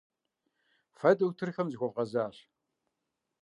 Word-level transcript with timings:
Фэ 0.97 1.09
дохутырхэм 1.17 1.67
захуэвгъэзащ. 1.71 2.37